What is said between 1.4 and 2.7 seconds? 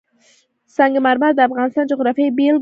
افغانستان د جغرافیې بېلګه ده.